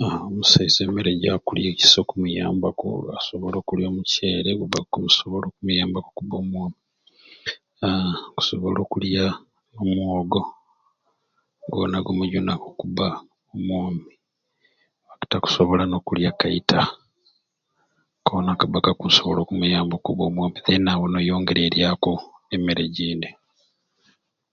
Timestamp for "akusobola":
3.14-3.56, 8.38-8.78, 15.36-15.82